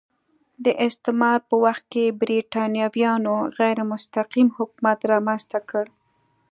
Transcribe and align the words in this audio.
د 0.65 0.67
استعمار 0.85 1.39
په 1.49 1.55
وخت 1.65 1.83
کې 1.93 2.15
برېټانویانو 2.21 3.33
غیر 3.59 3.77
مستقیم 3.91 4.47
حکومت 4.57 4.99
رامنځته 5.11 5.59
کړ. 5.69 5.85